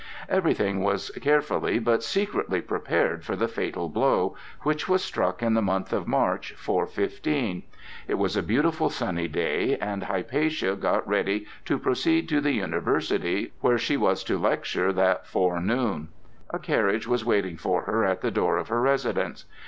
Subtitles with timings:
[0.29, 5.61] Everything was carefully but secretly prepared for the fatal blow, which was struck in the
[5.61, 7.61] month of March, 415.
[8.07, 13.53] It was a beautiful sunny day, and Hypatia got ready to proceed to the University,
[13.61, 16.07] where she was to lecture that forenoon.
[16.49, 19.45] A carriage was waiting for her at the door of her residence.